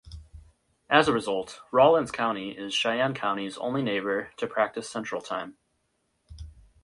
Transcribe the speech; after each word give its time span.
As 0.89 1.07
a 1.07 1.13
result, 1.13 1.59
Rawlins 1.71 2.09
County 2.09 2.57
is 2.57 2.73
Cheyenne 2.73 3.13
County's 3.13 3.59
only 3.59 3.83
neighbor 3.83 4.31
to 4.37 4.47
practice 4.47 4.89
Central 4.89 5.21
Time. 5.21 5.57